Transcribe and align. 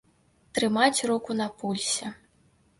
Трымаць 0.59 1.05
руку 1.13 1.37
на 1.45 1.49
пульсе. 1.61 2.13